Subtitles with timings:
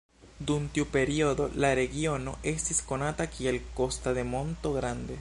[0.51, 5.09] Dum tiu periodo la regiono estis konata kiel Costa de Monto Grande.